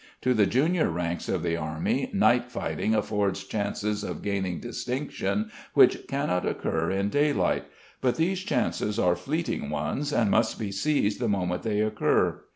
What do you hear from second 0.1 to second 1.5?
To the junior ranks of